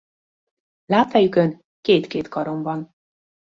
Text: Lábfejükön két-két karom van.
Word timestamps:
Lábfejükön 0.85 1.61
két-két 1.81 2.27
karom 2.27 2.63
van. 2.63 2.95